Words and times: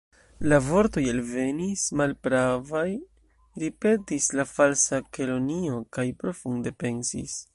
"La 0.51 0.57
vortoj 0.67 1.01
elvenis 1.09 1.83
malpravaj," 2.01 2.87
ripetis 3.65 4.31
la 4.39 4.47
Falsa 4.55 5.01
Kelonio, 5.19 5.83
kaj 5.99 6.09
profunde 6.25 6.75
pensis. 6.85 7.41